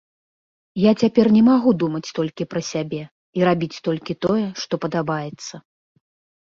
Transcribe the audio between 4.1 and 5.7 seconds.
тое, што падабаецца.